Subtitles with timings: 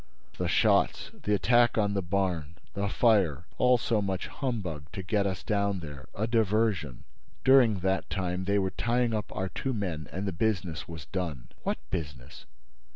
[0.39, 6.25] "The shots—the attack on the barn—the fire—all so much humbug to get us down there—a
[6.25, 7.03] diversion.
[7.45, 11.49] During that time they were tying up our two men and the business was done."
[11.61, 12.47] "What business?"